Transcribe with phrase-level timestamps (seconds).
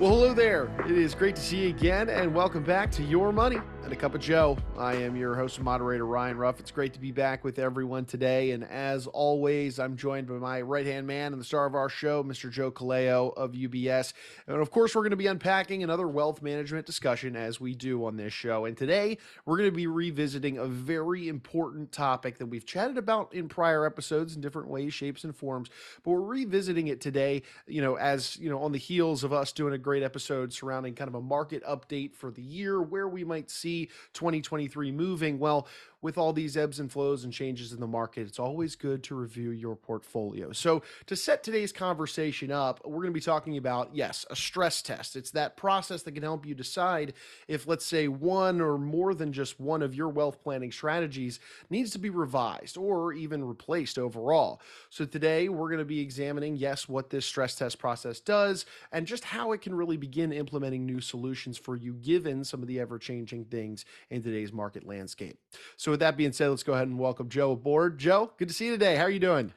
[0.00, 0.70] Well, hello there.
[0.84, 3.96] It is great to see you again, and welcome back to Your Money and a
[3.96, 4.58] Cup of Joe.
[4.76, 6.60] I am your host and moderator, Ryan Ruff.
[6.60, 10.60] It's great to be back with everyone today, and as always, I'm joined by my
[10.60, 12.50] right hand man and the star of our show, Mr.
[12.50, 14.12] Joe Calao of UBS.
[14.46, 18.04] And of course, we're going to be unpacking another wealth management discussion as we do
[18.04, 18.64] on this show.
[18.64, 23.32] And today, we're going to be revisiting a very important topic that we've chatted about
[23.32, 25.70] in prior episodes in different ways, shapes, and forms,
[26.02, 29.52] but we're revisiting it today, you know, as you know, on the heels of us
[29.52, 33.24] doing a great episode surrounding kind of a market update for the year, where we
[33.24, 33.67] might see
[34.14, 35.38] 2023 moving.
[35.38, 35.68] Well,
[36.00, 39.14] with all these ebbs and flows and changes in the market, it's always good to
[39.14, 40.52] review your portfolio.
[40.52, 44.82] So, to set today's conversation up, we're going to be talking about, yes, a stress
[44.82, 45.16] test.
[45.16, 47.14] It's that process that can help you decide
[47.48, 51.40] if, let's say, one or more than just one of your wealth planning strategies
[51.70, 54.60] needs to be revised or even replaced overall.
[54.90, 59.06] So, today we're going to be examining, yes, what this stress test process does and
[59.06, 62.78] just how it can really begin implementing new solutions for you given some of the
[62.80, 65.38] ever changing things in today's market landscape.
[65.76, 67.96] So, so with that being said, let's go ahead and welcome Joe aboard.
[67.96, 68.96] Joe, good to see you today.
[68.96, 69.54] How are you doing?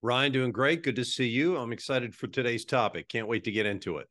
[0.00, 0.84] Ryan, doing great.
[0.84, 1.56] Good to see you.
[1.56, 3.08] I'm excited for today's topic.
[3.08, 4.06] Can't wait to get into it.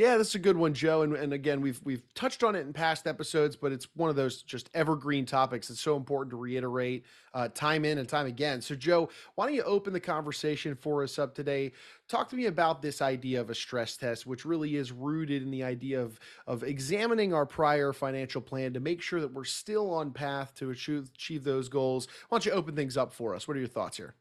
[0.00, 1.02] Yeah, this is a good one, Joe.
[1.02, 4.16] And, and again, we've we've touched on it in past episodes, but it's one of
[4.16, 5.68] those just evergreen topics.
[5.68, 8.62] It's so important to reiterate uh, time in and time again.
[8.62, 11.72] So, Joe, why don't you open the conversation for us up today?
[12.08, 15.50] Talk to me about this idea of a stress test, which really is rooted in
[15.50, 19.92] the idea of of examining our prior financial plan to make sure that we're still
[19.92, 22.08] on path to achieve, achieve those goals.
[22.30, 23.46] Why don't you open things up for us?
[23.46, 24.14] What are your thoughts here?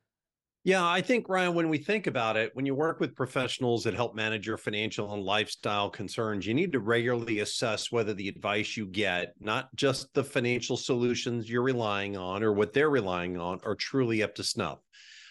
[0.70, 3.96] Yeah, I think, Ryan, when we think about it, when you work with professionals that
[3.96, 8.78] help manage your financial and lifestyle concerns, you need to regularly assess whether the advice
[8.78, 13.60] you get, not just the financial solutions you're relying on or what they're relying on,
[13.64, 14.78] are truly up to snuff.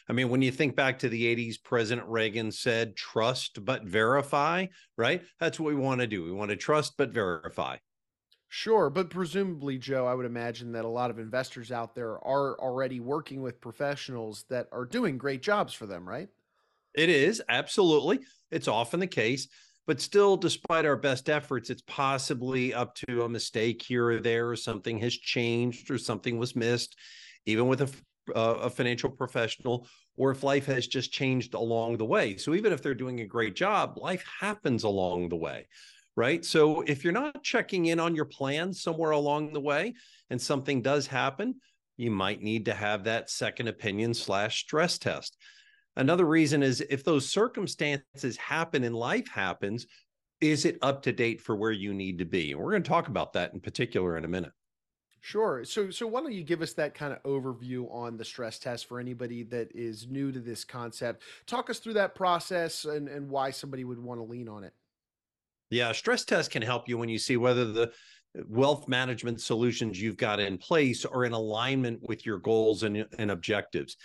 [0.09, 4.67] I mean, when you think back to the 80s, President Reagan said, trust but verify,
[4.97, 5.23] right?
[5.39, 6.25] That's what we want to do.
[6.25, 7.77] We want to trust but verify.
[8.49, 12.59] Sure, but presumably, Joe, I would imagine that a lot of investors out there are
[12.59, 16.31] already working with professionals that are doing great jobs for them, right?
[16.95, 18.21] It is, absolutely.
[18.51, 19.49] It's often the case.
[19.87, 24.51] But still, despite our best efforts, it's possibly up to a mistake here or there,
[24.51, 26.97] or something has changed, or something was missed,
[27.47, 27.91] even with a,
[28.35, 29.87] uh, a financial professional,
[30.17, 32.37] or if life has just changed along the way.
[32.37, 35.67] So, even if they're doing a great job, life happens along the way
[36.19, 36.45] right?
[36.45, 39.95] So if you're not checking in on your plan somewhere along the way
[40.31, 41.55] and something does happen,
[41.97, 45.37] you might need to have that second opinion slash stress test.
[45.95, 49.87] Another reason is if those circumstances happen and life happens,
[50.41, 52.51] is it up to date for where you need to be?
[52.51, 54.53] And we're going to talk about that in particular in a minute.
[55.21, 55.65] Sure.
[55.65, 58.87] So, so why don't you give us that kind of overview on the stress test
[58.87, 61.23] for anybody that is new to this concept?
[61.47, 64.75] Talk us through that process and, and why somebody would want to lean on it.
[65.71, 70.01] Yeah, stress test can help you when you see whether the uh, wealth management solutions
[70.01, 73.97] you've got in place are in alignment with your goals and, and objectives.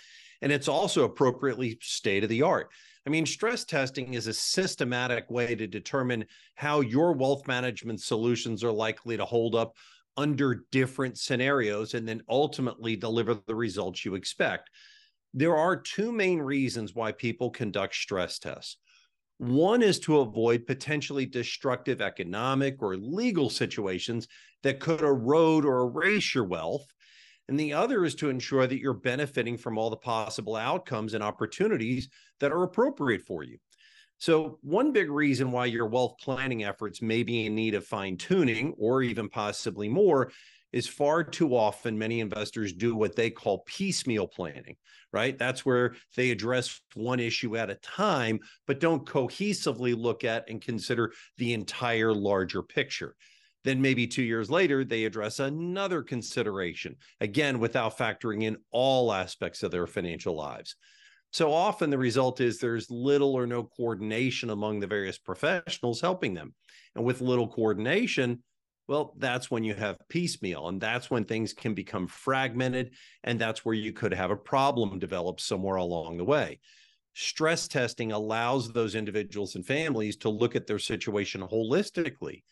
[0.42, 2.68] And it's also appropriately state of the art.
[3.06, 8.64] I mean, stress testing is a systematic way to determine how your wealth management solutions
[8.64, 9.74] are likely to hold up
[10.16, 14.70] under different scenarios and then ultimately deliver the results you expect.
[15.32, 18.78] There are two main reasons why people conduct stress tests.
[19.38, 24.28] One is to avoid potentially destructive economic or legal situations
[24.62, 26.86] that could erode or erase your wealth.
[27.48, 31.22] And the other is to ensure that you're benefiting from all the possible outcomes and
[31.22, 32.08] opportunities
[32.40, 33.58] that are appropriate for you.
[34.18, 38.16] So, one big reason why your wealth planning efforts may be in need of fine
[38.16, 40.30] tuning or even possibly more
[40.74, 44.74] is far too often many investors do what they call piecemeal planning,
[45.12, 45.38] right?
[45.38, 50.60] That's where they address one issue at a time, but don't cohesively look at and
[50.60, 53.14] consider the entire larger picture.
[53.62, 59.62] Then maybe two years later, they address another consideration, again, without factoring in all aspects
[59.62, 60.74] of their financial lives.
[61.32, 66.34] So often the result is there's little or no coordination among the various professionals helping
[66.34, 66.52] them.
[66.96, 68.42] And with little coordination,
[68.86, 72.90] well, that's when you have piecemeal, and that's when things can become fragmented,
[73.22, 76.60] and that's where you could have a problem develop somewhere along the way.
[77.14, 82.42] Stress testing allows those individuals and families to look at their situation holistically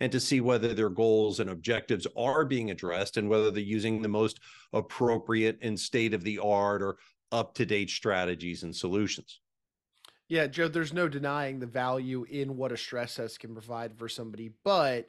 [0.00, 4.02] and to see whether their goals and objectives are being addressed and whether they're using
[4.02, 4.40] the most
[4.72, 6.98] appropriate and state of the art or
[7.32, 9.40] up to date strategies and solutions.
[10.28, 14.08] Yeah, Joe, there's no denying the value in what a stress test can provide for
[14.08, 15.06] somebody, but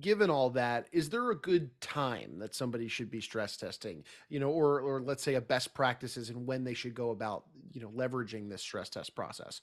[0.00, 4.04] given all that, is there a good time that somebody should be stress testing?
[4.28, 7.44] You know, or or let's say a best practices and when they should go about
[7.72, 9.60] you know leveraging this stress test process.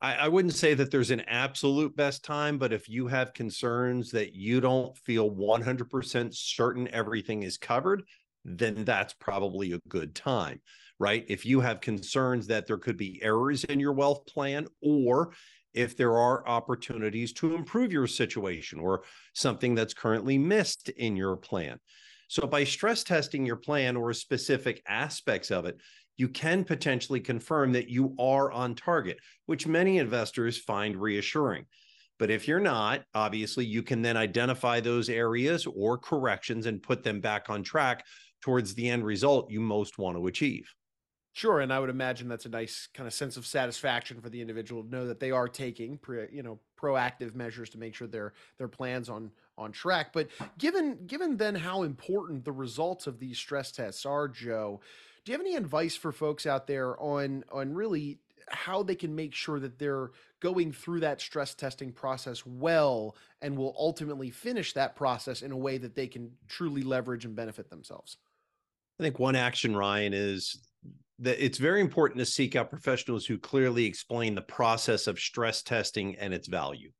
[0.00, 4.12] I, I, wouldn't say that there's an absolute best time, but if you have concerns
[4.12, 8.04] that you don't feel 100% certain everything is covered,
[8.44, 10.60] then that's probably a good time,
[11.00, 11.24] right?
[11.28, 15.32] If you have concerns that there could be errors in your wealth plan, or
[15.74, 19.02] if there are opportunities to improve your situation or
[19.34, 21.78] something that's currently missed in your plan.
[22.28, 25.78] So, by stress testing your plan or specific aspects of it,
[26.16, 31.64] you can potentially confirm that you are on target, which many investors find reassuring.
[32.18, 37.02] But if you're not, obviously, you can then identify those areas or corrections and put
[37.02, 38.04] them back on track
[38.42, 40.70] towards the end result you most want to achieve.
[41.32, 44.40] Sure, and I would imagine that's a nice kind of sense of satisfaction for the
[44.40, 48.08] individual to know that they are taking, pre, you know, proactive measures to make sure
[48.08, 50.12] their their plans on on track.
[50.12, 50.28] But
[50.58, 54.80] given given then how important the results of these stress tests are, Joe,
[55.24, 58.18] do you have any advice for folks out there on on really
[58.48, 60.10] how they can make sure that they're
[60.40, 65.56] going through that stress testing process well and will ultimately finish that process in a
[65.56, 68.16] way that they can truly leverage and benefit themselves?
[68.98, 70.58] I think one action, Ryan, is
[71.20, 75.62] that it's very important to seek out professionals who clearly explain the process of stress
[75.62, 76.90] testing and its value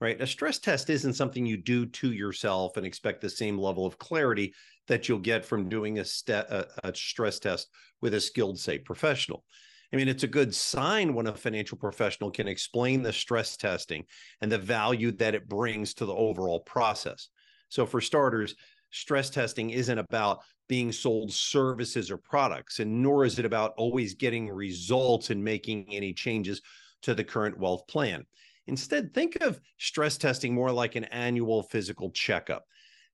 [0.00, 0.20] right?
[0.20, 3.98] A stress test isn't something you do to yourself and expect the same level of
[3.98, 4.52] clarity
[4.86, 7.68] that you'll get from doing a, st- a, a stress test
[8.02, 9.44] with a skilled, say, professional.
[9.92, 14.04] I mean, it's a good sign when a financial professional can explain the stress testing
[14.40, 17.28] and the value that it brings to the overall process.
[17.68, 18.56] So, for starters,
[18.90, 24.14] stress testing isn't about being sold services or products, and nor is it about always
[24.14, 26.60] getting results and making any changes
[27.02, 28.24] to the current wealth plan.
[28.66, 32.64] Instead, think of stress testing more like an annual physical checkup.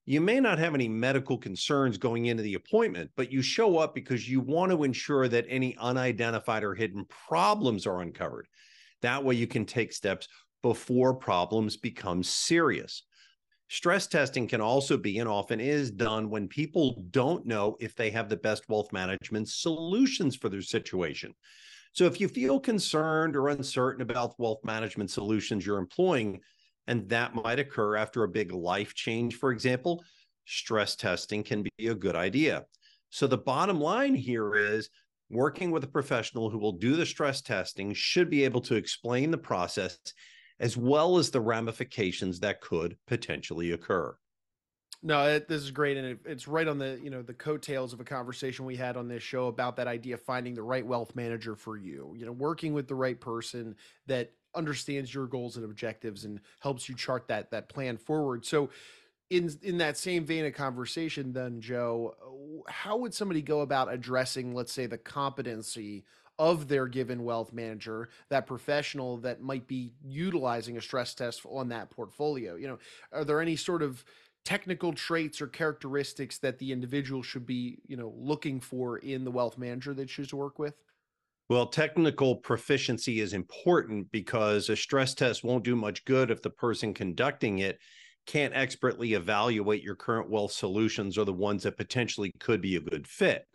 [0.07, 3.95] You may not have any medical concerns going into the appointment, but you show up
[3.95, 8.47] because you want to ensure that any unidentified or hidden problems are uncovered.
[9.03, 10.29] That way, you can take steps
[10.63, 13.03] before problems become serious.
[13.73, 18.11] Stress testing can also be and often is done when people don't know if they
[18.11, 21.33] have the best wealth management solutions for their situation.
[21.93, 26.41] So if you feel concerned or uncertain about wealth management solutions you're employing,
[26.89, 30.03] and that might occur after a big life change, for example,
[30.47, 32.65] stress testing can be a good idea.
[33.11, 34.91] So the bottom line here is
[35.31, 39.31] working with a professional who will do the stress testing should be able to explain
[39.31, 39.97] the process
[40.61, 44.15] as well as the ramifications that could potentially occur.
[45.03, 47.95] No, it, this is great, and it, it's right on the you know the coattails
[47.95, 50.87] of a conversation we had on this show about that idea of finding the right
[50.87, 52.13] wealth manager for you.
[52.15, 53.77] You know, working with the right person
[54.07, 58.45] that understands your goals and objectives and helps you chart that that plan forward.
[58.45, 58.69] So,
[59.31, 63.91] in in that same vein of conversation, then Joe, uh, how would somebody go about
[63.91, 66.05] addressing, let's say, the competency
[66.41, 71.69] of their given wealth manager, that professional that might be utilizing a stress test on
[71.69, 72.57] that portfolio?
[72.57, 72.79] You know,
[73.13, 74.03] are there any sort of
[74.43, 79.31] technical traits or characteristics that the individual should be, you know, looking for in the
[79.31, 80.75] wealth manager they choose to work with?
[81.51, 86.49] Well, technical proficiency is important because a stress test won't do much good if the
[86.49, 87.79] person conducting it
[88.25, 92.81] can't expertly evaluate your current wealth solutions or the ones that potentially could be a
[92.81, 93.47] good fit.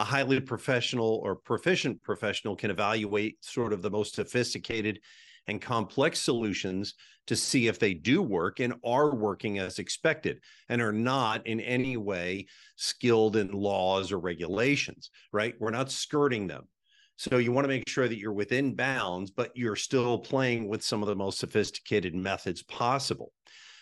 [0.00, 4.98] A highly professional or proficient professional can evaluate sort of the most sophisticated
[5.46, 6.94] and complex solutions
[7.26, 10.40] to see if they do work and are working as expected
[10.70, 15.54] and are not in any way skilled in laws or regulations, right?
[15.60, 16.66] We're not skirting them.
[17.16, 20.82] So you want to make sure that you're within bounds, but you're still playing with
[20.82, 23.32] some of the most sophisticated methods possible.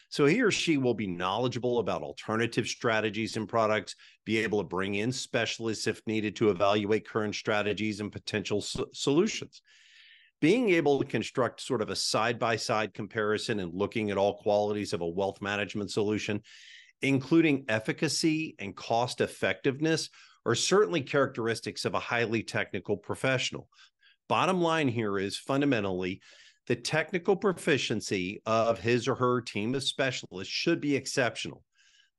[0.08, 4.68] So he or she will be knowledgeable about alternative strategies and products, be able to
[4.68, 9.60] bring in specialists if needed to evaluate current strategies and potential so- solutions
[10.40, 14.38] being able to construct sort of a side by side comparison and looking at all
[14.38, 16.40] qualities of a wealth management solution,
[17.02, 20.08] including efficacy and cost effectiveness,
[20.46, 23.68] are certainly characteristics of a highly technical professional.
[24.28, 26.20] Bottom line here is fundamentally
[26.68, 31.64] the technical proficiency of his or her team of specialists should be exceptional.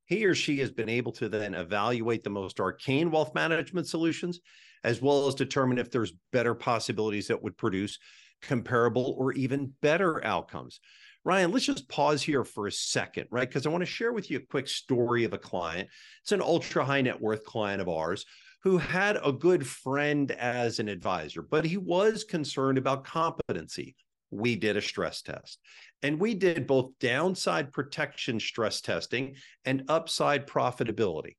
[0.06, 4.40] He or she has been able to then evaluate the most arcane wealth management solutions
[4.84, 8.00] as well as determine if there's better possibilities that would produce
[8.42, 10.80] comparable or even better outcomes.
[11.26, 13.48] Ryan, let's just pause here for a second, right?
[13.48, 15.90] Because I want to share with you a quick story of a client.
[16.24, 18.26] It's an ultra high net worth client of ours
[18.64, 23.96] who had a good friend as an advisor, but he was concerned about competency.
[24.32, 25.60] We did a stress test
[26.02, 31.36] and we did both downside protection stress testing and upside profitability.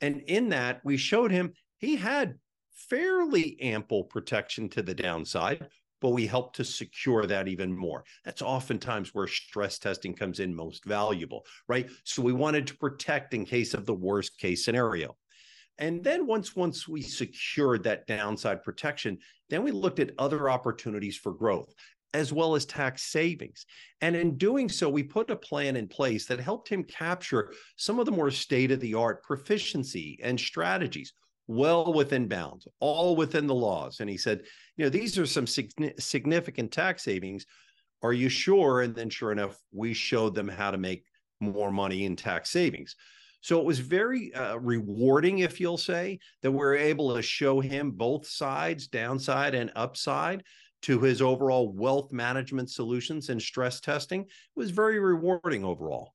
[0.00, 2.38] And in that, we showed him he had
[2.74, 5.68] fairly ample protection to the downside,
[6.00, 8.04] but we help to secure that even more.
[8.24, 11.88] That's oftentimes where stress testing comes in most valuable, right?
[12.04, 15.16] So we wanted to protect in case of the worst case scenario.
[15.78, 19.18] And then once once we secured that downside protection,
[19.48, 21.72] then we looked at other opportunities for growth
[22.14, 23.66] as well as tax savings.
[24.00, 27.98] And in doing so, we put a plan in place that helped him capture some
[27.98, 31.12] of the more state of the art proficiency and strategies
[31.46, 34.00] well within bounds, all within the laws.
[34.00, 34.42] And he said,
[34.76, 37.46] you know, these are some significant tax savings.
[38.02, 38.82] Are you sure?
[38.82, 41.04] And then, sure enough, we showed them how to make
[41.40, 42.94] more money in tax savings.
[43.40, 47.90] So it was very uh, rewarding, if you'll say, that we're able to show him
[47.90, 50.44] both sides, downside and upside,
[50.82, 54.26] to his overall wealth management solutions and stress testing.
[54.54, 56.14] Was very rewarding overall.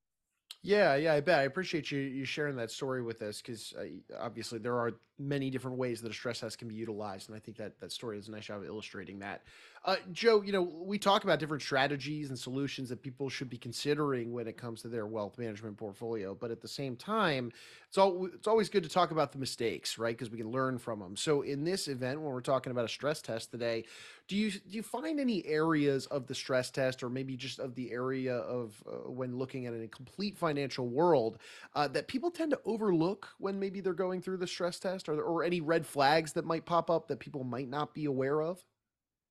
[0.63, 1.39] Yeah, yeah, I bet.
[1.39, 3.85] I appreciate you you sharing that story with us because uh,
[4.17, 7.39] obviously there are many different ways that a stress test can be utilized, and I
[7.39, 9.43] think that that story does a nice job of illustrating that.
[9.85, 13.57] Uh, Joe, you know, we talk about different strategies and solutions that people should be
[13.57, 17.51] considering when it comes to their wealth management portfolio, but at the same time,
[17.87, 20.15] it's all it's always good to talk about the mistakes, right?
[20.15, 21.15] Because we can learn from them.
[21.15, 23.85] So in this event, when we're talking about a stress test today,
[24.27, 27.75] do you do you find any areas of the stress test, or maybe just of
[27.75, 31.37] the area of uh, when looking at a complete financial world,
[31.75, 35.21] uh, that people tend to overlook when maybe they're going through the stress test, or
[35.21, 38.59] or any red flags that might pop up that people might not be aware of?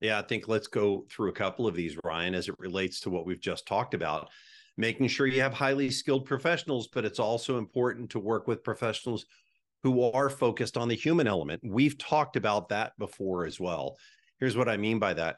[0.01, 3.09] Yeah, I think let's go through a couple of these, Ryan, as it relates to
[3.09, 4.29] what we've just talked about.
[4.77, 9.25] Making sure you have highly skilled professionals, but it's also important to work with professionals
[9.81, 11.61] who are focused on the human element.
[11.63, 13.97] We've talked about that before as well.
[14.39, 15.37] Here's what I mean by that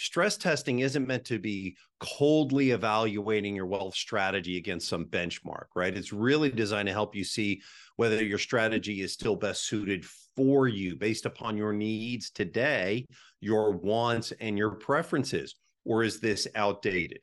[0.00, 5.94] stress testing isn't meant to be coldly evaluating your wealth strategy against some benchmark, right?
[5.94, 7.60] It's really designed to help you see
[7.96, 13.04] whether your strategy is still best suited for you based upon your needs today,
[13.40, 17.20] your wants, and your preferences, or is this outdated?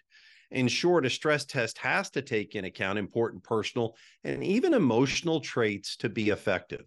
[0.51, 5.41] In short, a stress test has to take in account important personal and even emotional
[5.41, 6.85] traits to be effective.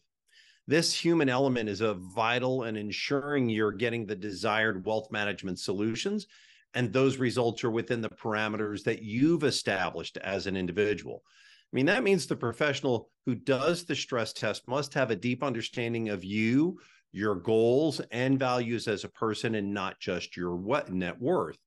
[0.71, 6.29] This human element is a vital in ensuring you're getting the desired wealth management solutions,
[6.75, 11.25] and those results are within the parameters that you've established as an individual.
[11.27, 15.43] I mean, that means the professional who does the stress test must have a deep
[15.43, 16.79] understanding of you,
[17.11, 21.59] your goals, and values as a person, and not just your what net worth.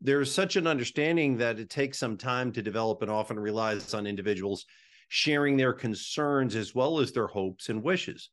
[0.00, 4.06] There's such an understanding that it takes some time to develop and often relies on
[4.06, 4.66] individuals
[5.08, 8.30] sharing their concerns as well as their hopes and wishes.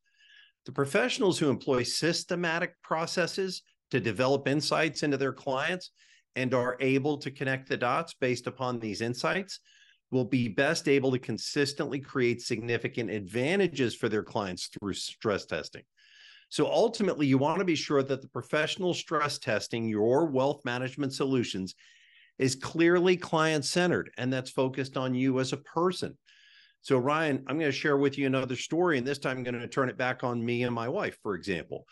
[0.66, 5.92] The professionals who employ systematic processes to develop insights into their clients
[6.36, 9.60] and are able to connect the dots based upon these insights
[10.10, 15.84] will be best able to consistently create significant advantages for their clients through stress testing.
[16.50, 21.14] So ultimately, you want to be sure that the professional stress testing your wealth management
[21.14, 21.74] solutions
[22.38, 26.18] is clearly client centered and that's focused on you as a person
[26.84, 29.58] so, Ryan, I'm going to share with you another story, and this time I'm going
[29.58, 31.88] to turn it back on me and my wife, for example.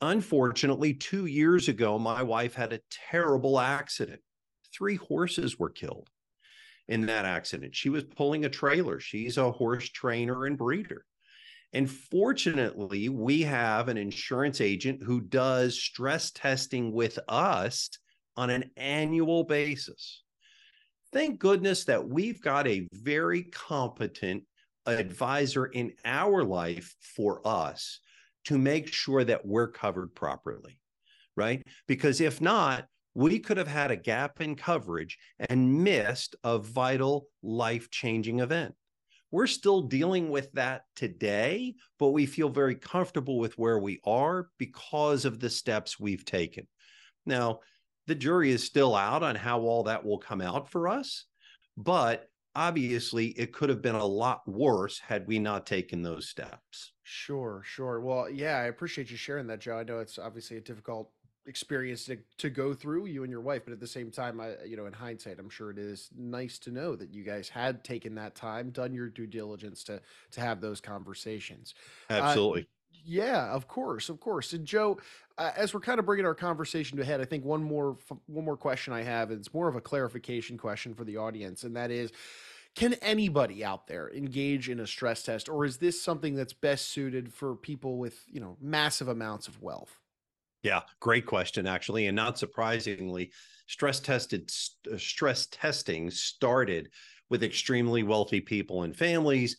[0.00, 4.20] Unfortunately, two years ago, my wife had a terrible accident.
[4.72, 6.08] Three horses were killed
[6.86, 7.74] in that accident.
[7.74, 9.00] She was pulling a trailer.
[9.00, 11.04] She's a horse trainer and breeder.
[11.72, 17.90] And fortunately, we have an insurance agent who does stress testing with us
[18.36, 20.22] on an annual basis
[21.12, 24.44] thank goodness that we've got a very competent
[24.86, 28.00] advisor in our life for us
[28.44, 30.78] to make sure that we're covered properly,
[31.36, 31.62] right?
[31.88, 37.26] Because if not, we could have had a gap in coverage and missed a vital
[37.42, 38.74] life changing event.
[39.30, 44.48] We're still dealing with that today, but we feel very comfortable with where we are
[44.58, 46.68] because of the steps we've taken.
[47.24, 47.60] Now,
[48.06, 51.24] the jury is still out on how all that will come out for us.
[51.76, 56.92] But obviously, it could have been a lot worse had we not taken those steps.
[57.02, 58.00] Sure, sure.
[58.00, 59.78] Well, yeah, I appreciate you sharing that, Joe.
[59.78, 61.10] I know it's obviously a difficult
[61.46, 64.54] experience to, to go through you and your wife but at the same time i
[64.66, 67.84] you know in hindsight i'm sure it is nice to know that you guys had
[67.84, 71.74] taken that time done your due diligence to to have those conversations
[72.10, 74.52] uh, absolutely uh, yeah, of course, of course.
[74.52, 74.98] And Joe,
[75.38, 77.96] uh, as we're kind of bringing our conversation to a head, I think one more
[78.26, 81.64] one more question I have, and it's more of a clarification question for the audience,
[81.64, 82.12] and that is,
[82.74, 86.88] can anybody out there engage in a stress test, or is this something that's best
[86.90, 89.98] suited for people with you know massive amounts of wealth?
[90.62, 93.32] Yeah, great question, actually, and not surprisingly,
[93.66, 96.90] stress tested stress testing started
[97.28, 99.56] with extremely wealthy people and families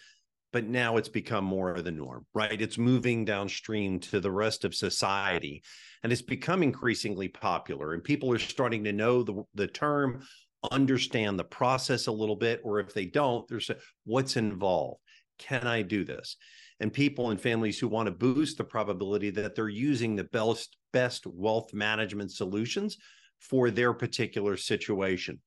[0.57, 2.59] but now it's become more of the norm, right?
[2.59, 5.61] It's moving downstream to the rest of society
[6.01, 7.93] and it's become increasingly popular.
[7.93, 10.23] And people are starting to know the, the term,
[10.71, 14.99] understand the process a little bit, or if they don't, there's a, what's involved.
[15.37, 16.37] Can I do this?
[16.79, 20.75] And people and families who want to boost the probability that they're using the best,
[20.91, 22.97] best wealth management solutions
[23.41, 25.39] for their particular situation.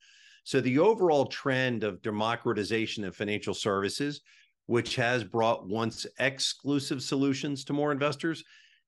[0.45, 4.21] So the overall trend of democratization of financial services
[4.71, 8.45] which has brought once exclusive solutions to more investors,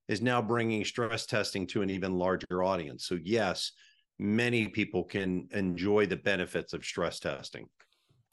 [0.06, 3.04] is now bringing stress testing to an even larger audience.
[3.04, 3.72] So, yes,
[4.16, 7.68] many people can enjoy the benefits of stress testing.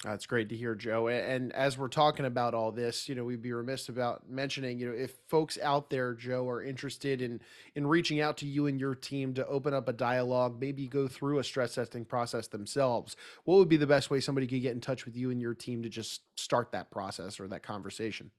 [0.06, 1.10] Uh, That's great to hear, Joe.
[1.10, 4.88] And as we're talking about all this, you know, we'd be remiss about mentioning, you
[4.88, 7.42] know, if folks out there, Joe, are interested in
[7.76, 11.10] in reaching out to you and your team to open up a dialogue, maybe go
[11.10, 14.72] through a stress testing process themselves, what would be the best way somebody could get
[14.74, 18.32] in touch with you and your team to just start that process or that conversation?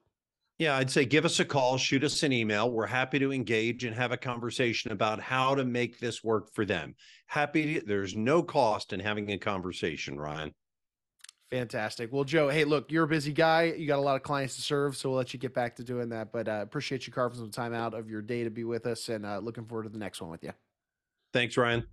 [0.58, 2.70] Yeah, I'd say give us a call, shoot us an email.
[2.70, 6.64] We're happy to engage and have a conversation about how to make this work for
[6.64, 6.94] them.
[7.26, 10.54] Happy, to, there's no cost in having a conversation, Ryan.
[11.50, 12.12] Fantastic.
[12.12, 13.64] Well, Joe, hey, look, you're a busy guy.
[13.64, 15.84] You got a lot of clients to serve, so we'll let you get back to
[15.84, 16.30] doing that.
[16.30, 19.08] But uh, appreciate you carving some time out of your day to be with us,
[19.08, 20.52] and uh, looking forward to the next one with you.
[21.32, 21.86] Thanks, Ryan.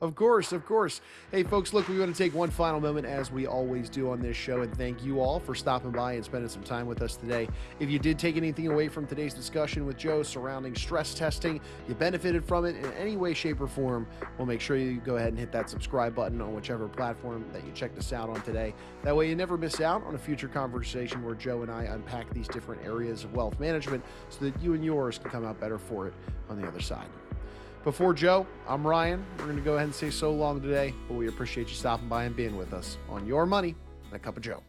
[0.00, 1.00] Of course, of course.
[1.32, 4.20] Hey, folks, look, we want to take one final moment, as we always do on
[4.20, 7.16] this show, and thank you all for stopping by and spending some time with us
[7.16, 7.48] today.
[7.80, 11.96] If you did take anything away from today's discussion with Joe surrounding stress testing, you
[11.96, 15.30] benefited from it in any way, shape, or form, well, make sure you go ahead
[15.30, 18.74] and hit that subscribe button on whichever platform that you checked us out on today.
[19.02, 22.32] That way, you never miss out on a future conversation where Joe and I unpack
[22.32, 25.78] these different areas of wealth management so that you and yours can come out better
[25.78, 26.14] for it
[26.48, 27.08] on the other side.
[27.84, 29.24] Before Joe, I'm Ryan.
[29.38, 32.08] We're going to go ahead and say so long today, but we appreciate you stopping
[32.08, 34.62] by and being with us on Your Money and a Cup of Joe.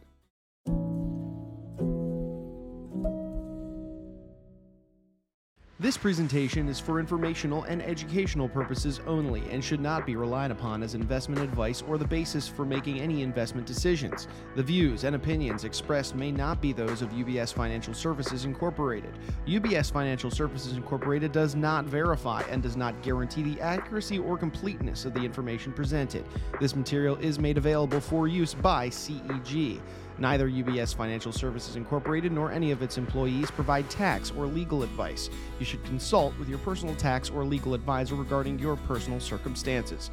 [5.90, 10.84] This presentation is for informational and educational purposes only and should not be relied upon
[10.84, 14.28] as investment advice or the basis for making any investment decisions.
[14.54, 19.12] The views and opinions expressed may not be those of UBS Financial Services Incorporated.
[19.48, 25.04] UBS Financial Services Incorporated does not verify and does not guarantee the accuracy or completeness
[25.04, 26.24] of the information presented.
[26.60, 29.80] This material is made available for use by CEG.
[30.20, 35.30] Neither UBS Financial Services Incorporated nor any of its employees provide tax or legal advice.
[35.58, 40.10] You should consult with your personal tax or legal advisor regarding your personal circumstances.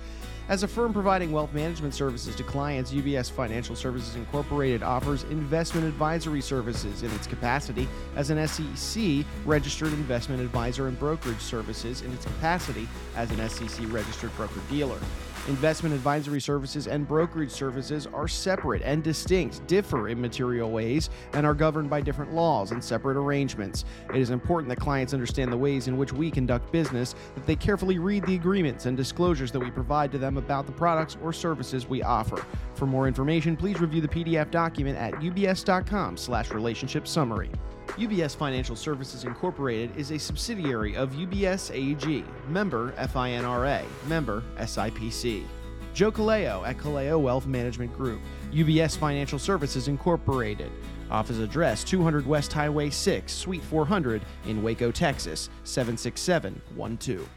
[0.48, 5.86] As a firm providing wealth management services to clients, UBS Financial Services Incorporated offers investment
[5.86, 12.14] advisory services in its capacity as an SEC registered investment advisor and brokerage services in
[12.14, 15.00] its capacity as an SEC registered broker dealer.
[15.48, 21.46] Investment advisory services and brokerage services are separate and distinct, differ in material ways, and
[21.46, 23.86] are governed by different laws and separate arrangements.
[24.10, 27.56] It is important that clients understand the ways in which we conduct business, that they
[27.56, 31.32] carefully read the agreements and disclosures that we provide to them about the products or
[31.32, 32.46] services we offer.
[32.76, 37.52] For more information, please review the PDF document at ubs.com/relationship summary.
[37.96, 45.44] UBS Financial Services Incorporated is a subsidiary of UBS AG, member FINRA, member SIPC.
[45.94, 48.22] Joe Calao at Calao Wealth Management Group,
[48.52, 50.72] UBS Financial Services Incorporated.
[51.10, 57.28] Office address 200 West Highway 6, Suite 400 in Waco, Texas 76712.